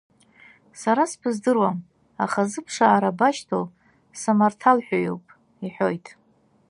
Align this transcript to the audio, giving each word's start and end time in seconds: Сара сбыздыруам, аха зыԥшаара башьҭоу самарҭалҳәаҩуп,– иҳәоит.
Сара 0.81 1.03
сбыздыруам, 1.11 1.77
аха 2.23 2.41
зыԥшаара 2.51 3.17
башьҭоу 3.19 3.65
самарҭалҳәаҩуп,– 4.19 5.25
иҳәоит. 5.65 6.05